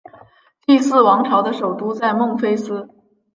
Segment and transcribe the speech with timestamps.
[0.65, 2.89] 第四王朝的首都在孟菲斯。